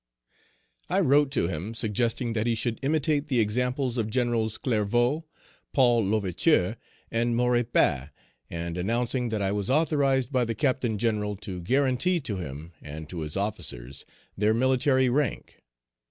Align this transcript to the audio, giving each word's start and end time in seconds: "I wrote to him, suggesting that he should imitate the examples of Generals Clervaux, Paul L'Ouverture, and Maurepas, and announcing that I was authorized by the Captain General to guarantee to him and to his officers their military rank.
"I 0.89 0.99
wrote 0.99 1.29
to 1.33 1.47
him, 1.47 1.75
suggesting 1.75 2.33
that 2.33 2.47
he 2.47 2.55
should 2.55 2.79
imitate 2.81 3.27
the 3.27 3.39
examples 3.39 3.99
of 3.99 4.09
Generals 4.09 4.57
Clervaux, 4.57 5.25
Paul 5.73 6.09
L'Ouverture, 6.09 6.77
and 7.11 7.35
Maurepas, 7.35 8.09
and 8.49 8.79
announcing 8.79 9.29
that 9.29 9.43
I 9.43 9.51
was 9.51 9.69
authorized 9.69 10.31
by 10.31 10.43
the 10.43 10.55
Captain 10.55 10.97
General 10.97 11.35
to 11.45 11.61
guarantee 11.61 12.19
to 12.21 12.37
him 12.37 12.71
and 12.81 13.07
to 13.09 13.19
his 13.19 13.37
officers 13.37 14.03
their 14.35 14.55
military 14.55 15.07
rank. 15.07 15.61